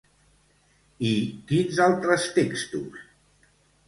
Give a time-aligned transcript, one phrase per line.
[1.09, 1.11] I
[1.51, 2.97] quins altres textos?